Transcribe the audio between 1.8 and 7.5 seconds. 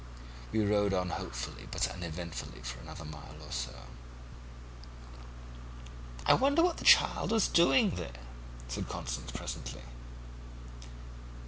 uneventfully for another mile or so. "'I wonder what that child was